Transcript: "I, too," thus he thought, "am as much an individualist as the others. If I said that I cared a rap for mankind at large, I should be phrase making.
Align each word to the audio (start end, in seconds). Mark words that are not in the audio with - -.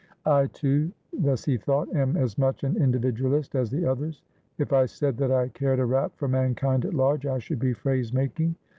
"I, 0.25 0.47
too," 0.47 0.91
thus 1.13 1.45
he 1.45 1.57
thought, 1.57 1.93
"am 1.95 2.17
as 2.17 2.35
much 2.35 2.63
an 2.63 2.75
individualist 2.75 3.53
as 3.53 3.69
the 3.69 3.85
others. 3.85 4.23
If 4.57 4.73
I 4.73 4.87
said 4.87 5.15
that 5.17 5.29
I 5.31 5.49
cared 5.49 5.77
a 5.79 5.85
rap 5.85 6.11
for 6.15 6.27
mankind 6.27 6.85
at 6.85 6.95
large, 6.95 7.27
I 7.27 7.37
should 7.37 7.59
be 7.59 7.73
phrase 7.73 8.11
making. 8.11 8.55